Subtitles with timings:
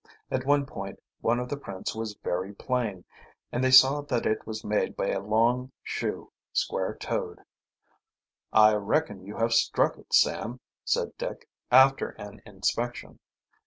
[0.31, 3.05] At one point one of the prints was very plain,
[3.51, 7.41] and they saw that it was made by a long shoe, square toed.
[8.51, 13.19] "I reckon you have struck it, Sam," said Dick, after an inspection.